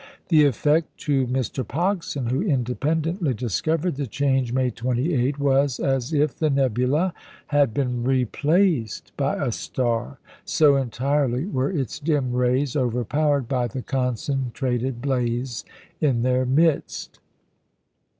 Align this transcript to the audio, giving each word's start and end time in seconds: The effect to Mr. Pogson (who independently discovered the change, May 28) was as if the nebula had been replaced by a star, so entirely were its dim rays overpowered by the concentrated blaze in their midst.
The 0.29 0.45
effect 0.45 0.97
to 1.01 1.27
Mr. 1.27 1.63
Pogson 1.63 2.31
(who 2.31 2.41
independently 2.41 3.35
discovered 3.35 3.97
the 3.97 4.07
change, 4.07 4.51
May 4.51 4.71
28) 4.71 5.37
was 5.37 5.79
as 5.79 6.11
if 6.11 6.35
the 6.39 6.49
nebula 6.49 7.13
had 7.49 7.71
been 7.71 8.03
replaced 8.03 9.15
by 9.15 9.35
a 9.35 9.51
star, 9.51 10.17
so 10.43 10.75
entirely 10.75 11.45
were 11.45 11.69
its 11.69 11.99
dim 11.99 12.33
rays 12.33 12.75
overpowered 12.75 13.47
by 13.47 13.67
the 13.67 13.83
concentrated 13.83 15.03
blaze 15.03 15.63
in 15.99 16.23
their 16.23 16.47
midst. 16.47 17.19